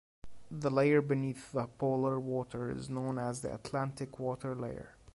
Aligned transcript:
The 0.49 0.71
layer 0.71 0.99
beneath 0.99 1.51
the 1.51 1.67
Polar 1.67 2.19
Water 2.19 2.71
is 2.71 2.89
known 2.89 3.19
as 3.19 3.41
the 3.41 3.53
Atlantic 3.53 4.17
Water 4.17 4.55
layer. 4.55 4.95